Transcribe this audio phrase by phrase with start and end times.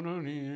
[0.00, 0.49] no, no, ni,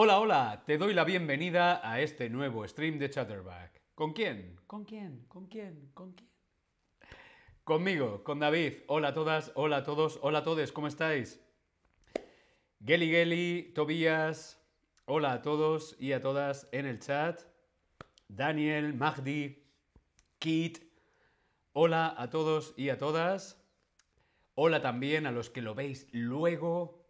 [0.00, 3.82] Hola, hola, te doy la bienvenida a este nuevo stream de Chatterback.
[3.96, 4.56] ¿Con quién?
[4.68, 5.24] ¿Con quién?
[5.26, 5.90] ¿Con quién?
[5.92, 6.30] ¿Con quién?
[7.64, 8.74] Conmigo, con David.
[8.86, 11.44] Hola a todas, hola a todos, hola a todos, ¿cómo estáis?
[12.80, 14.64] Geli Geli, Tobías,
[15.06, 17.40] hola a todos y a todas en el chat.
[18.28, 19.66] Daniel, Magdi,
[20.38, 20.78] Kit,
[21.72, 23.60] hola a todos y a todas.
[24.54, 27.04] Hola también a los que lo veis luego.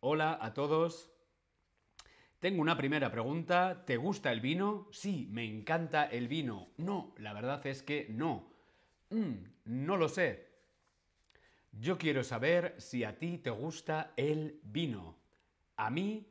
[0.00, 1.12] Hola a todos.
[2.40, 3.84] Tengo una primera pregunta.
[3.84, 4.88] ¿Te gusta el vino?
[4.92, 6.68] Sí, me encanta el vino.
[6.76, 8.52] No, la verdad es que no.
[9.10, 10.46] Mm, no lo sé.
[11.72, 15.18] Yo quiero saber si a ti te gusta el vino.
[15.76, 16.28] A mí,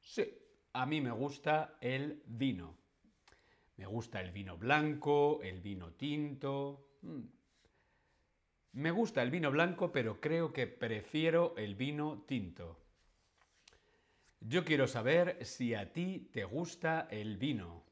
[0.00, 0.24] sí,
[0.72, 2.76] a mí me gusta el vino.
[3.76, 6.98] Me gusta el vino blanco, el vino tinto.
[7.02, 7.22] Mm.
[8.74, 12.81] Me gusta el vino blanco, pero creo que prefiero el vino tinto.
[14.48, 17.84] Yo quiero saber si a ti te gusta el vino.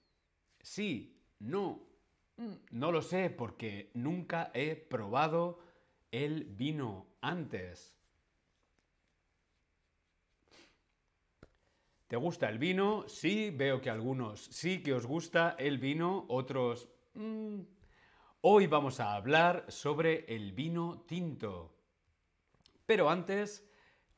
[0.61, 1.87] Sí, no.
[2.37, 5.61] Mm, no lo sé porque nunca he probado
[6.11, 7.95] el vino antes.
[12.09, 13.05] ¿Te gusta el vino?
[13.07, 16.89] Sí, veo que algunos sí que os gusta el vino, otros...
[17.14, 17.61] Mm.
[18.42, 21.77] Hoy vamos a hablar sobre el vino tinto.
[22.87, 23.70] Pero antes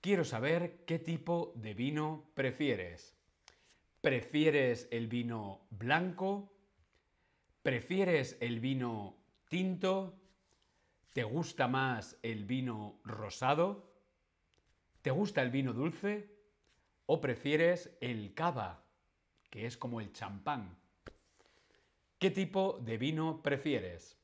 [0.02, 3.14] Quiero saber qué tipo de vino prefieres.
[4.00, 6.52] ¿Prefieres el vino blanco?
[7.62, 9.16] ¿Prefieres el vino
[9.48, 10.20] tinto?
[11.12, 13.94] ¿Te gusta más el vino rosado?
[15.02, 16.36] ¿Te gusta el vino dulce?
[17.06, 18.84] ¿O prefieres el cava,
[19.50, 20.76] que es como el champán?
[22.18, 24.18] ¿Qué tipo de vino prefieres?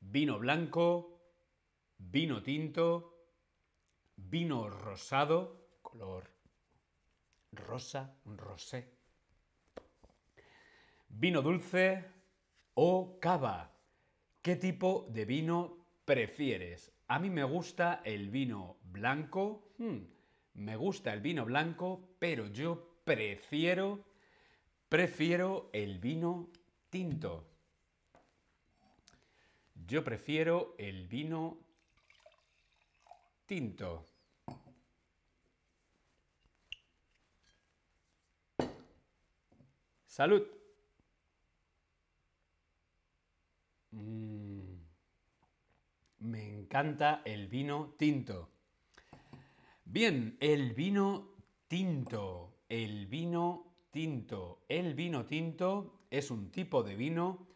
[0.00, 1.22] ¿Vino blanco?
[1.96, 3.11] ¿Vino tinto?
[4.30, 6.30] Vino rosado, color
[7.52, 8.88] rosa, rosé.
[11.08, 12.04] Vino dulce
[12.74, 13.70] o cava.
[14.40, 16.92] ¿Qué tipo de vino prefieres?
[17.08, 19.72] A mí me gusta el vino blanco.
[19.78, 20.04] Hmm,
[20.54, 24.12] me gusta el vino blanco, pero yo prefiero
[24.92, 26.50] prefiero el vino
[26.90, 27.48] tinto.
[29.86, 31.58] Yo prefiero el vino
[33.46, 34.11] tinto.
[40.12, 40.46] Salud.
[43.92, 44.74] Mm.
[46.18, 48.50] Me encanta el vino tinto.
[49.86, 51.30] Bien, el vino
[51.66, 52.58] tinto.
[52.68, 54.66] El vino tinto.
[54.68, 57.46] El vino tinto es un tipo de vino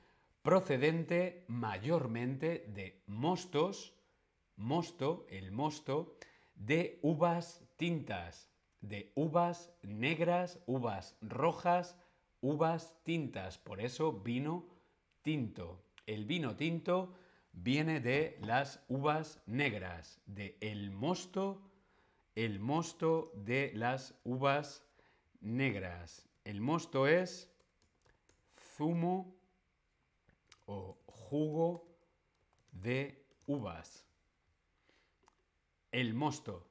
[0.41, 3.93] procedente mayormente de mostos,
[4.57, 6.17] mosto, el mosto,
[6.55, 8.51] de uvas tintas,
[8.81, 11.99] de uvas negras, uvas rojas,
[12.41, 14.67] uvas tintas, por eso vino
[15.23, 15.83] tinto.
[16.07, 17.15] El vino tinto
[17.53, 21.63] viene de las uvas negras, de el mosto,
[22.35, 24.85] el mosto de las uvas
[25.41, 26.29] negras.
[26.45, 27.51] El mosto es
[28.77, 29.35] zumo
[30.67, 31.89] o jugo
[32.73, 34.05] de uvas.
[35.93, 36.69] El mosto.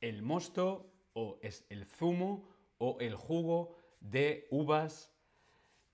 [0.00, 2.48] El mosto o es el zumo
[2.78, 5.10] o el jugo de uvas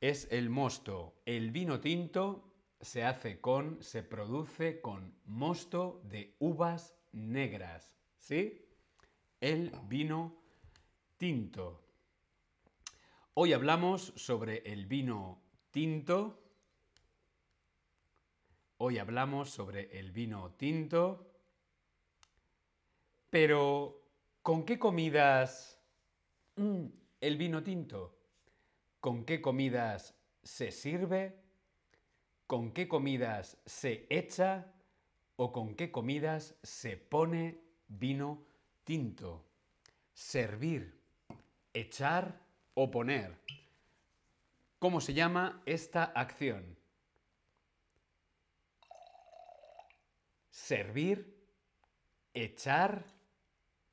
[0.00, 1.20] es el mosto.
[1.26, 7.96] El vino tinto se hace con, se produce con mosto de uvas negras.
[8.18, 8.64] ¿Sí?
[9.40, 10.36] El vino
[11.16, 11.84] tinto.
[13.34, 15.40] Hoy hablamos sobre el vino
[15.70, 16.42] tinto.
[18.78, 21.32] Hoy hablamos sobre el vino tinto.
[23.30, 24.02] Pero,
[24.42, 25.78] ¿con qué comidas
[26.56, 26.86] mm,
[27.20, 28.16] el vino tinto?
[29.00, 31.40] ¿Con qué comidas se sirve?
[32.46, 34.72] ¿Con qué comidas se echa?
[35.36, 38.44] ¿O con qué comidas se pone vino
[38.84, 39.44] tinto?
[40.14, 41.00] Servir,
[41.72, 42.40] echar
[42.74, 43.38] o poner.
[44.78, 46.76] ¿Cómo se llama esta acción?
[50.50, 51.36] Servir,
[52.34, 53.04] echar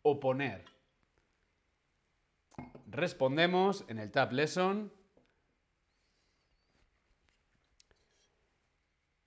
[0.01, 0.74] o poner.
[2.95, 4.89] Respondemos en el Tab Lesson.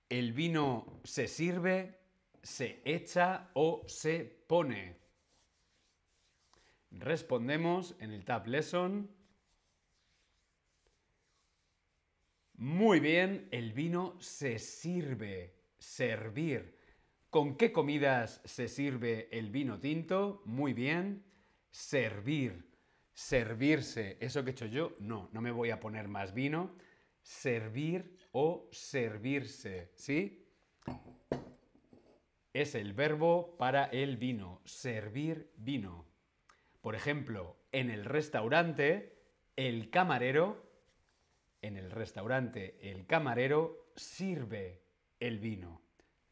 [0.09, 1.99] El vino se sirve,
[2.41, 4.97] se echa o se pone.
[6.89, 9.07] Respondemos en el Tab Lesson.
[12.53, 16.75] Muy bien, el vino se sirve, servir.
[17.29, 20.41] ¿Con qué comidas se sirve el vino tinto?
[20.45, 21.23] Muy bien,
[21.69, 22.68] servir,
[23.19, 24.17] servirse.
[24.21, 24.95] ¿Eso que he hecho yo?
[24.99, 26.77] No, no me voy a poner más vino.
[27.21, 30.47] Servir o servirse, ¿sí?
[32.53, 36.07] Es el verbo para el vino, servir vino.
[36.79, 39.19] Por ejemplo, en el restaurante,
[39.57, 40.69] el camarero
[41.61, 44.81] en el restaurante el camarero sirve
[45.19, 45.81] el vino.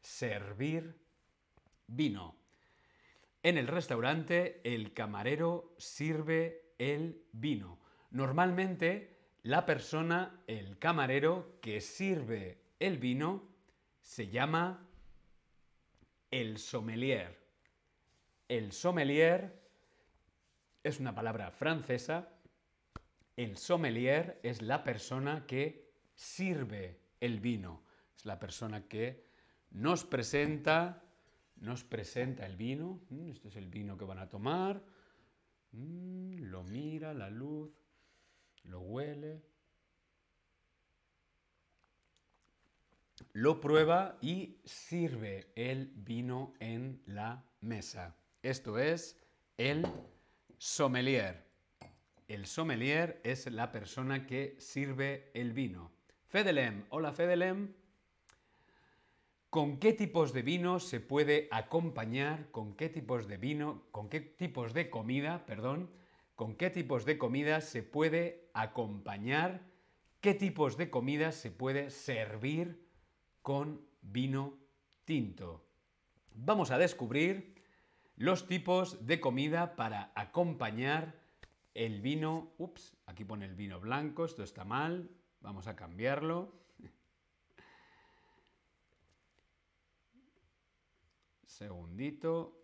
[0.00, 0.98] Servir
[1.86, 2.38] vino.
[3.42, 7.78] En el restaurante el camarero sirve el vino.
[8.10, 13.48] Normalmente la persona, el camarero que sirve el vino,
[14.00, 14.86] se llama
[16.30, 17.38] el sommelier.
[18.48, 19.60] El sommelier
[20.82, 22.38] es una palabra francesa
[23.38, 27.84] el sommelier es la persona que sirve el vino.
[28.16, 29.26] Es la persona que
[29.70, 31.04] nos presenta,
[31.54, 32.98] nos presenta el vino.
[33.10, 34.82] Mm, este es el vino que van a tomar.
[35.72, 37.70] Mm, lo mira, la luz,
[38.64, 39.42] lo huele.
[43.32, 48.16] Lo prueba y sirve el vino en la mesa.
[48.42, 49.16] Esto es
[49.56, 49.86] el
[50.56, 51.44] sommelier.
[52.26, 55.90] El sommelier es la persona que sirve el vino.
[56.26, 57.74] Fedelem, hola Fedelem.
[59.50, 62.50] ¿Con qué tipos de vino se puede acompañar?
[62.50, 63.84] ¿Con qué tipos de vino?
[63.92, 65.46] ¿Con qué tipos de comida?
[65.46, 65.88] Perdón.
[66.36, 69.62] ¿Con qué tipos de comida se puede acompañar?
[70.20, 72.86] ¿Qué tipos de comida se puede servir
[73.40, 74.58] con vino
[75.06, 75.64] tinto?
[76.34, 77.54] Vamos a descubrir
[78.16, 81.14] los tipos de comida para acompañar
[81.72, 85.08] el vino, ups, aquí pone el vino blanco, esto está mal,
[85.40, 86.52] vamos a cambiarlo.
[91.58, 92.56] Segundito.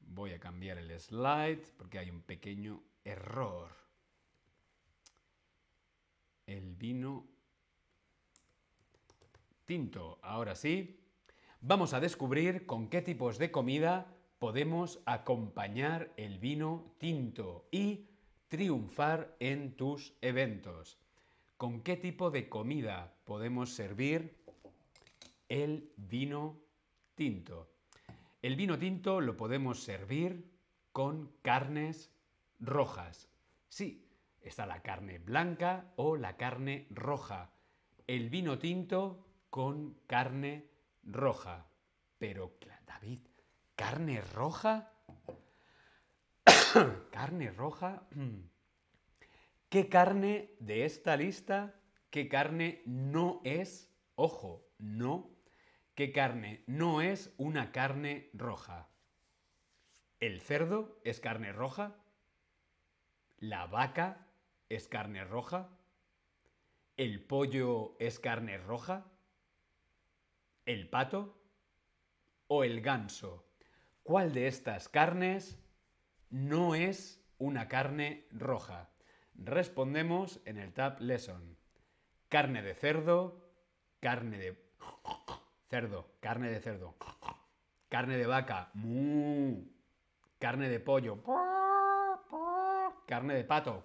[0.00, 3.68] Voy a cambiar el slide porque hay un pequeño error.
[6.46, 7.26] El vino
[9.66, 10.18] tinto.
[10.22, 10.98] Ahora sí.
[11.60, 18.06] Vamos a descubrir con qué tipos de comida podemos acompañar el vino tinto y
[18.48, 20.96] triunfar en tus eventos.
[21.58, 24.38] ¿Con qué tipo de comida podemos servir
[25.50, 26.67] el vino
[27.18, 27.74] tinto?
[28.40, 30.50] El vino tinto lo podemos servir
[30.92, 32.10] con carnes
[32.60, 33.28] rojas.
[33.68, 34.08] Sí,
[34.40, 37.50] está la carne blanca o la carne roja.
[38.06, 40.70] El vino tinto con carne
[41.02, 41.66] roja.
[42.18, 42.56] Pero,
[42.86, 43.20] David,
[43.78, 44.92] ¿Carne roja?
[47.12, 48.08] ¿Carne roja?
[49.68, 51.80] ¿Qué carne de esta lista,
[52.10, 55.30] qué carne no es, ojo, no,
[55.98, 58.88] qué carne no es una carne roja?
[60.20, 61.96] ¿El cerdo es carne roja?
[63.38, 64.28] ¿La vaca
[64.68, 65.76] es carne roja?
[66.96, 69.10] ¿El pollo es carne roja?
[70.66, 71.42] ¿El pato?
[72.46, 73.48] ¿O el ganso?
[74.04, 75.58] ¿Cuál de estas carnes
[76.30, 78.88] no es una carne roja?
[79.34, 81.58] Respondemos en el Tab Lesson.
[82.28, 83.50] Carne de cerdo,
[83.98, 84.68] carne de
[85.68, 86.96] cerdo, carne de cerdo,
[87.88, 88.70] carne de vaca,
[90.38, 91.22] carne de pollo,
[93.06, 93.84] carne de pato,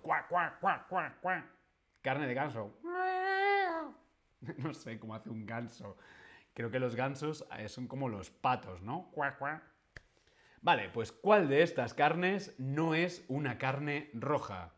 [2.01, 2.79] carne de ganso.
[4.57, 5.95] No sé cómo hace un ganso.
[6.53, 9.09] Creo que los gansos eh, son como los patos, ¿no?
[10.61, 14.73] Vale, pues ¿cuál de estas carnes no es una carne roja?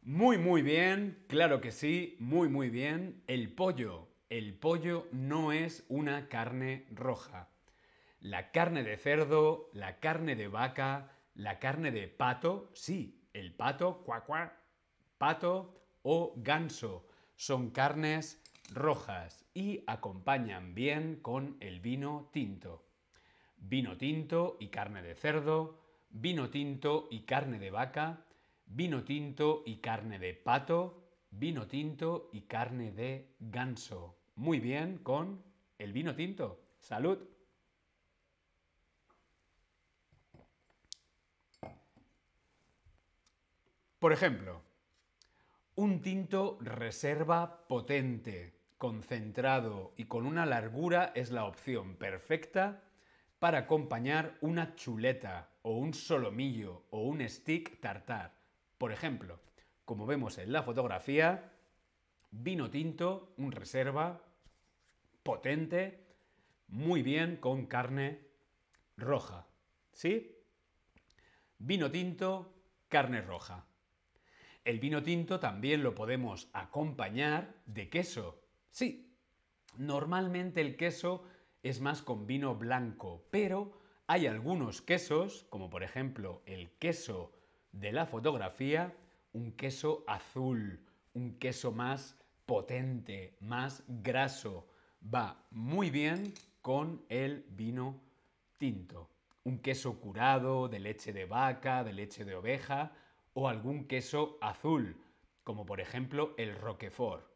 [0.00, 3.22] Muy, muy bien, claro que sí, muy, muy bien.
[3.26, 4.13] El pollo.
[4.28, 7.48] El pollo no es una carne roja.
[8.20, 14.02] La carne de cerdo, la carne de vaca, la carne de pato, sí, el pato,
[14.04, 14.54] cuac,
[15.18, 22.84] pato o ganso son carnes rojas y acompañan bien con el vino tinto
[23.68, 28.24] vino tinto y carne de cerdo, vino tinto y carne de vaca,
[28.66, 31.03] vino tinto y carne de pato,
[31.38, 34.16] vino tinto y carne de ganso.
[34.36, 35.42] Muy bien con
[35.78, 36.60] el vino tinto.
[36.78, 37.18] Salud.
[43.98, 44.60] Por ejemplo,
[45.76, 52.82] un tinto reserva potente, concentrado y con una largura es la opción perfecta
[53.38, 58.34] para acompañar una chuleta o un solomillo o un stick tartar.
[58.78, 59.40] Por ejemplo,
[59.84, 61.52] como vemos en la fotografía,
[62.30, 64.22] vino tinto, un reserva
[65.22, 66.06] potente,
[66.68, 68.20] muy bien con carne
[68.96, 69.46] roja.
[69.92, 70.36] ¿Sí?
[71.58, 72.54] Vino tinto,
[72.88, 73.66] carne roja.
[74.64, 78.42] El vino tinto también lo podemos acompañar de queso.
[78.70, 79.14] Sí,
[79.76, 81.24] normalmente el queso
[81.62, 87.32] es más con vino blanco, pero hay algunos quesos, como por ejemplo el queso
[87.72, 88.94] de la fotografía,
[89.34, 90.80] un queso azul,
[91.12, 94.66] un queso más potente, más graso.
[95.02, 98.00] Va muy bien con el vino
[98.58, 99.10] tinto.
[99.42, 102.92] Un queso curado de leche de vaca, de leche de oveja
[103.34, 104.96] o algún queso azul,
[105.42, 107.26] como por ejemplo el Roquefort.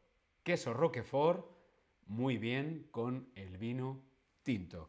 [0.43, 1.45] Queso Roquefort
[2.07, 4.01] muy bien con el vino
[4.43, 4.89] tinto.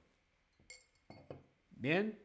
[1.71, 2.17] ¿Bien?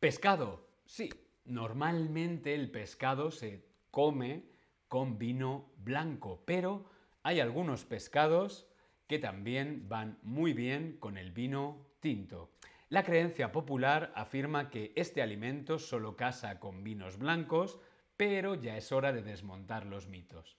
[0.00, 0.66] Pescado.
[0.86, 1.10] Sí,
[1.48, 4.44] normalmente el pescado se come
[4.88, 6.86] con vino blanco, pero
[7.22, 8.68] hay algunos pescados
[9.06, 12.50] que también van muy bien con el vino tinto.
[12.90, 17.80] La creencia popular afirma que este alimento solo casa con vinos blancos,
[18.16, 20.56] pero ya es hora de desmontar los mitos.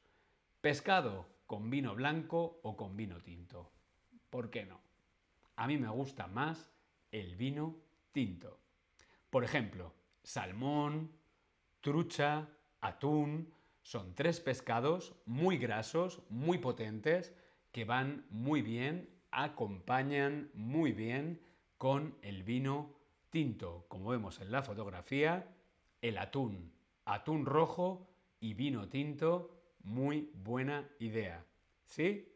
[0.62, 3.72] Pescado con vino blanco o con vino tinto.
[4.30, 4.80] ¿Por qué no?
[5.56, 6.72] A mí me gusta más
[7.12, 7.76] el vino
[8.12, 8.60] tinto.
[9.30, 9.94] Por ejemplo,
[10.24, 11.12] salmón,
[11.82, 12.50] trucha,
[12.82, 17.34] atún, son tres pescados muy grasos, muy potentes,
[17.72, 21.42] que van muy bien, acompañan muy bien
[21.78, 22.96] con el vino
[23.30, 23.86] tinto.
[23.88, 25.48] Como vemos en la fotografía,
[26.02, 26.72] el atún,
[27.06, 28.08] atún rojo
[28.40, 31.46] y vino tinto muy buena idea.
[31.86, 32.32] ¿Sí?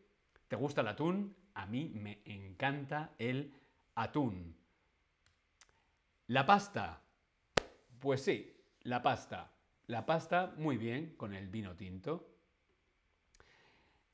[0.48, 1.36] ¿Te gusta el atún?
[1.54, 3.54] A mí me encanta el
[3.96, 4.56] atún.
[6.28, 7.03] La pasta.
[8.04, 9.50] Pues sí, la pasta.
[9.88, 12.36] La pasta muy bien con el vino tinto.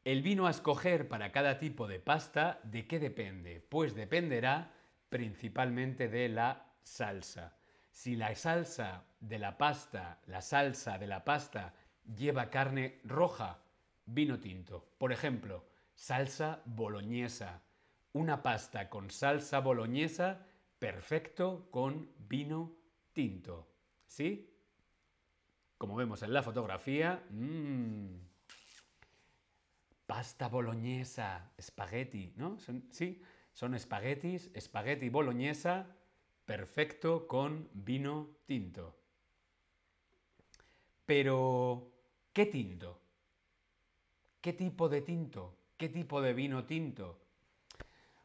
[0.04, 3.66] El vino a escoger para cada tipo de pasta, ¿de qué depende?
[3.68, 4.72] Pues dependerá
[5.10, 7.58] principalmente de la salsa.
[7.90, 11.74] Si la salsa de la pasta, la salsa de la pasta
[12.16, 13.58] lleva carne roja,
[14.06, 14.88] vino tinto.
[15.00, 15.66] Por ejemplo,
[15.96, 17.64] salsa boloñesa.
[18.14, 20.46] Una pasta con salsa boloñesa,
[20.78, 22.72] perfecto con vino
[23.14, 23.69] tinto.
[24.10, 24.50] ¿Sí?
[25.78, 28.16] Como vemos en la fotografía, mmm,
[30.08, 32.58] pasta boloñesa, espagueti, ¿no?
[32.90, 33.22] sí,
[33.54, 35.96] son espaguetis, espagueti boloñesa,
[36.44, 38.98] perfecto con vino tinto.
[41.06, 41.94] Pero,
[42.34, 43.00] ¿Qué tinto?
[44.42, 45.56] ¿Qué tipo de tinto?
[45.78, 47.20] ¿Qué tipo de vino tinto?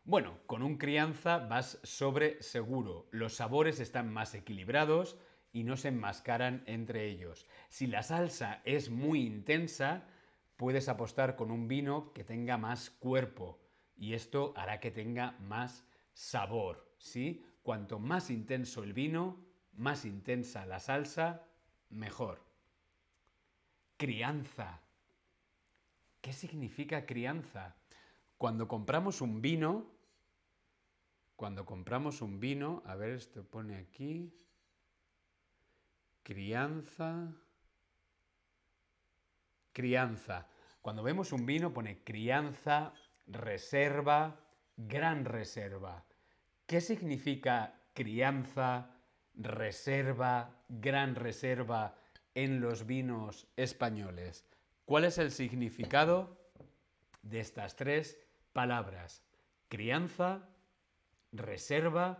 [0.04, 3.06] Bueno, con un crianza vas sobre seguro.
[3.10, 5.18] Los sabores están más equilibrados
[5.54, 7.46] y no se enmascaran entre ellos.
[7.68, 10.02] Si la salsa es muy intensa,
[10.56, 13.60] puedes apostar con un vino que tenga más cuerpo
[13.96, 17.46] y esto hará que tenga más sabor, ¿sí?
[17.62, 21.46] Cuanto más intenso el vino, más intensa la salsa,
[21.88, 22.42] mejor.
[23.96, 24.80] Crianza.
[26.20, 27.76] ¿Qué significa crianza?
[28.38, 29.86] Cuando compramos un vino,
[31.36, 34.34] cuando compramos un vino, a ver, esto pone aquí,
[36.24, 37.32] crianza,
[39.72, 40.48] crianza.
[40.82, 42.92] Cuando vemos un vino pone crianza,
[43.28, 44.36] reserva,
[44.76, 46.04] gran reserva.
[46.66, 48.90] ¿Qué significa crianza,
[49.34, 51.96] reserva, gran reserva
[52.34, 54.44] en los vinos españoles.
[54.84, 56.36] ¿Cuál es el significado
[57.22, 58.18] de estas tres
[58.52, 59.22] palabras?
[59.68, 60.48] Crianza,
[61.32, 62.18] reserva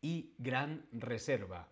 [0.00, 1.68] y gran reserva.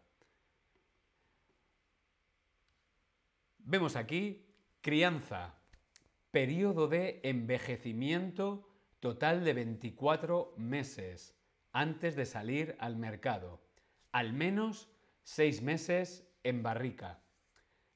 [3.66, 4.44] Vemos aquí
[4.82, 5.54] crianza,
[6.30, 8.68] periodo de envejecimiento
[9.00, 11.34] total de 24 meses
[11.72, 13.62] antes de salir al mercado,
[14.12, 14.90] al menos
[15.22, 17.22] 6 meses en barrica.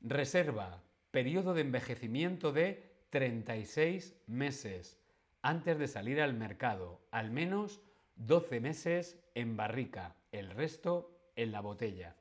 [0.01, 4.99] Reserva, periodo de envejecimiento de 36 meses
[5.43, 7.83] antes de salir al mercado, al menos
[8.17, 12.17] 12 meses en barrica, el resto en la botella.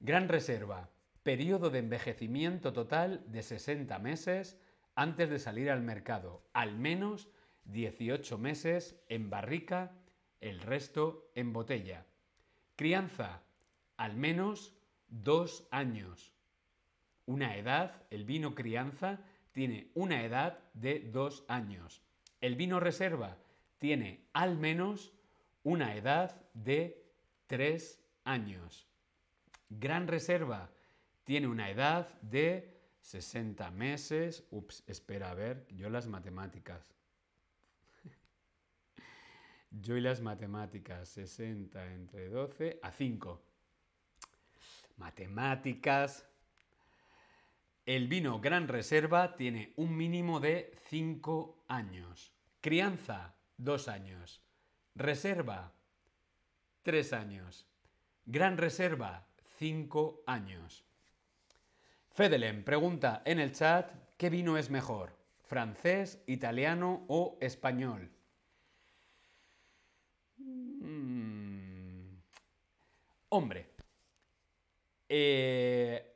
[0.00, 0.88] Gran reserva,
[1.22, 4.58] periodo de envejecimiento total de 60 meses
[4.94, 7.28] antes de salir al mercado, al menos
[7.64, 9.92] 18 meses en barrica,
[10.40, 12.04] el resto en botella.
[12.76, 13.42] Crianza,
[13.96, 14.74] al menos
[15.08, 16.32] dos años.
[17.26, 19.20] Una edad, el vino crianza
[19.52, 22.02] tiene una edad de dos años.
[22.40, 23.38] El vino reserva
[23.78, 25.12] tiene al menos
[25.62, 27.04] una edad de
[27.46, 28.88] tres años.
[29.68, 30.70] Gran reserva
[31.24, 34.46] tiene una edad de 60 meses.
[34.50, 36.86] Ups, espera a ver, yo las matemáticas.
[39.70, 43.42] Yo y las matemáticas, 60 entre 12 a 5.
[44.96, 46.28] Matemáticas.
[47.86, 52.32] El vino Gran Reserva tiene un mínimo de 5 años.
[52.60, 54.42] Crianza, 2 años.
[54.94, 55.72] Reserva,
[56.82, 57.66] 3 años.
[58.26, 59.26] Gran Reserva,
[59.58, 60.84] 5 años.
[62.14, 65.16] Fedelem pregunta en el chat, ¿qué vino es mejor?
[65.44, 68.10] ¿Francés, italiano o español?
[70.36, 72.18] Mm.
[73.30, 73.66] Hombre,
[75.08, 76.14] eh,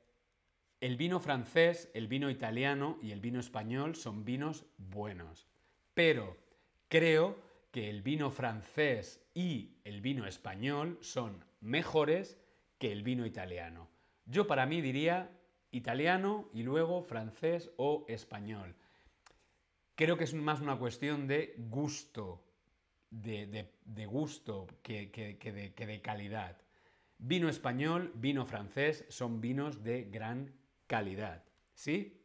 [0.82, 5.46] el vino francés, el vino italiano y el vino español son vinos buenos.
[5.94, 6.36] Pero
[6.88, 7.38] creo
[7.70, 12.36] que el vino francés y el vino español son mejores
[12.78, 13.88] que el vino italiano.
[14.26, 15.30] Yo para mí diría
[15.70, 18.74] italiano y luego francés o español.
[19.94, 22.42] Creo que es más una cuestión de gusto
[23.10, 26.56] de, gusto que, de, que de calidad.
[27.18, 30.52] Vino español, vino francés son vinos de gran
[30.86, 31.44] calidad.
[31.74, 32.20] ¿Sí?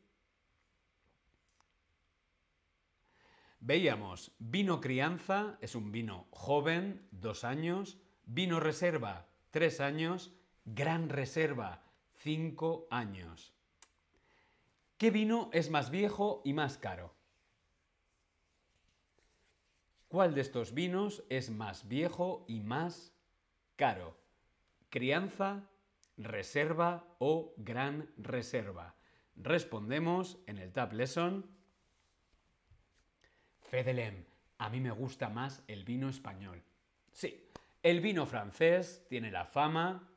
[3.59, 10.33] Veíamos, vino crianza es un vino joven, dos años, vino reserva, tres años,
[10.65, 11.83] gran reserva,
[12.23, 13.53] cinco años.
[14.97, 17.15] ¿Qué vino es más viejo y más caro?
[20.07, 23.13] ¿Cuál de estos vinos es más viejo y más
[23.75, 24.17] caro?
[24.89, 25.69] ¿Crianza,
[26.17, 28.95] reserva o gran reserva?
[29.35, 31.49] Respondemos en el Tab Lesson.
[33.61, 34.25] Fedelem,
[34.59, 36.61] a mí me gusta más el vino español.
[37.11, 37.49] Sí,
[37.81, 40.10] el vino francés tiene la fama,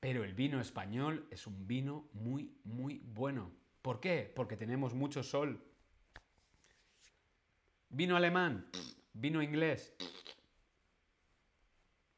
[0.00, 3.50] pero el vino español es un vino muy, muy bueno.
[3.82, 4.30] ¿Por qué?
[4.34, 5.62] Porque tenemos mucho sol,
[7.90, 8.66] Vino alemán,
[9.14, 9.94] vino inglés,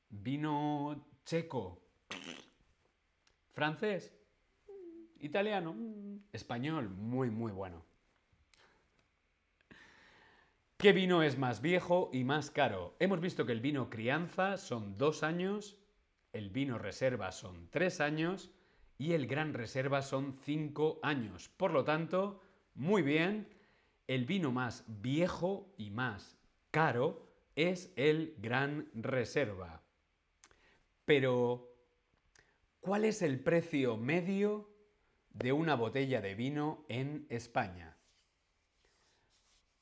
[0.08, 1.80] vino checo,
[3.52, 4.12] francés,
[5.20, 5.76] italiano,
[6.32, 7.84] español, muy, muy bueno.
[10.76, 12.96] ¿Qué vino es más viejo y más caro?
[12.98, 15.78] Hemos visto que el vino crianza son dos años,
[16.32, 18.50] el vino reserva son tres años
[18.98, 21.48] y el gran reserva son cinco años.
[21.48, 22.40] Por lo tanto,
[22.74, 23.48] muy bien,
[24.06, 26.36] el vino más viejo y más
[26.70, 29.82] caro es el Gran Reserva.
[31.04, 31.74] Pero,
[32.80, 34.70] ¿cuál es el precio medio
[35.30, 37.96] de una botella de vino en España?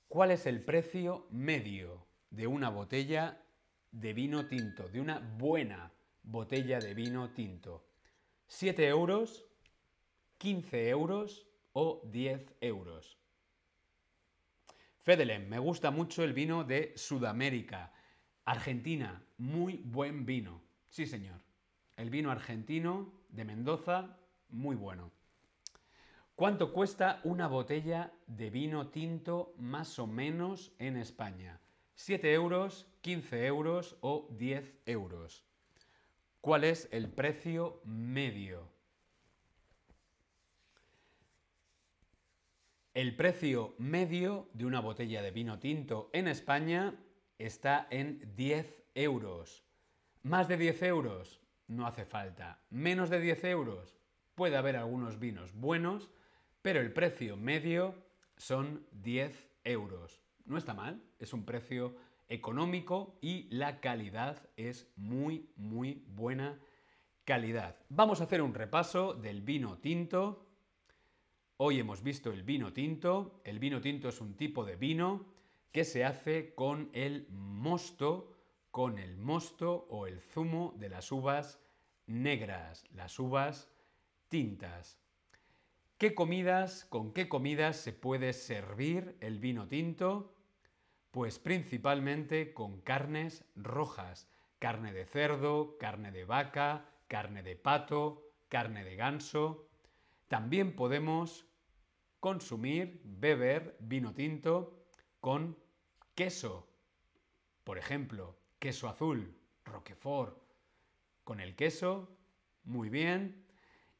[0.08, 3.42] ¿Cuál es el precio medio de una botella
[3.90, 5.92] de vino tinto, de una buena
[6.28, 7.86] botella de vino tinto?
[8.48, 9.46] ¿7 euros?
[10.38, 13.18] ¿15 euros o 10 euros?
[15.00, 17.94] Fedelem, me gusta mucho el vino de Sudamérica.
[18.44, 20.60] Argentina, muy buen vino.
[20.90, 21.40] Sí, señor.
[21.96, 24.18] El vino argentino de Mendoza,
[24.50, 25.10] muy bueno.
[26.34, 31.58] ¿Cuánto cuesta una botella de vino tinto más o menos en España?
[31.96, 35.47] ¿7 euros, 15 euros o 10 euros?
[36.40, 38.68] ¿Cuál es el precio medio?
[42.94, 46.94] El precio medio de una botella de vino tinto en España
[47.38, 49.64] está en 10 euros.
[50.22, 51.40] ¿Más de 10 euros?
[51.66, 52.60] No hace falta.
[52.70, 53.98] ¿Menos de 10 euros?
[54.34, 56.08] Puede haber algunos vinos buenos,
[56.62, 57.94] pero el precio medio
[58.36, 60.22] son 10 euros.
[60.44, 61.96] No está mal, es un precio
[62.28, 66.58] económico y la calidad es muy, muy buena
[67.24, 67.76] calidad.
[67.88, 70.48] Vamos a hacer un repaso del vino tinto
[71.60, 73.40] Hoy hemos visto el vino tinto.
[73.42, 75.26] El vino tinto es un tipo de vino
[75.72, 78.32] que se hace con el mosto,
[78.70, 81.60] con el mosto o el zumo de las uvas
[82.06, 83.72] negras, las uvas
[84.28, 85.00] tintas.
[85.96, 90.32] ¿Qué comidas, con qué comidas se puede servir el vino tinto?
[91.10, 98.84] Pues principalmente con carnes rojas, carne de cerdo, carne de vaca, carne de pato, carne
[98.84, 99.68] de ganso.
[100.28, 101.46] También podemos
[102.20, 104.84] consumir, beber vino tinto
[105.20, 105.56] con
[106.14, 106.68] queso.
[107.64, 110.36] Por ejemplo, queso azul, roquefort.
[111.24, 112.16] Con el queso,
[112.64, 113.44] muy bien.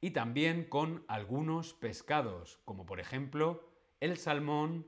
[0.01, 3.69] y también con algunos pescados, como por ejemplo
[4.01, 4.87] el salmón,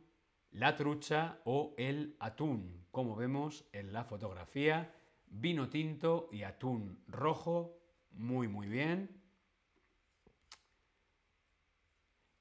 [0.53, 4.95] la trucha o el atún, como vemos en la fotografía,
[5.27, 7.79] vino tinto y atún rojo,
[8.13, 9.21] muy muy bien.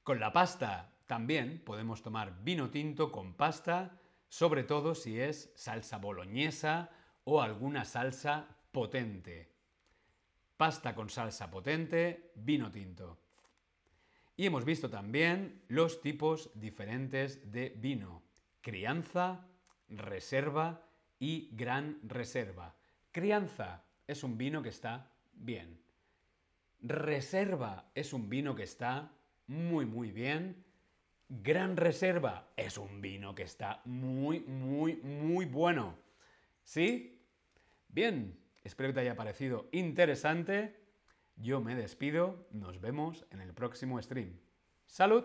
[0.04, 5.98] Con la pasta también podemos tomar vino tinto con pasta, sobre todo si es salsa
[5.98, 6.89] boloñesa
[7.24, 9.54] o alguna salsa potente.
[10.58, 13.29] Pasta con salsa potente, vino tinto.
[14.39, 18.23] Y hemos visto también los tipos diferentes de vino.
[18.62, 19.45] Crianza,
[19.89, 20.88] reserva
[21.19, 22.73] y gran reserva.
[23.12, 25.82] Crianza es un vino que está bien.
[26.80, 29.12] Reserva es un vino que está
[29.47, 30.63] muy, muy bien.
[31.28, 35.97] Gran Reserva es un vino que está muy, muy, muy bueno.
[36.63, 37.21] ¿Sí?
[37.89, 40.80] Bien, espero que te haya parecido interesante.
[41.41, 44.41] Yo me despido, nos vemos en el próximo stream.
[44.88, 45.23] ¡Salud!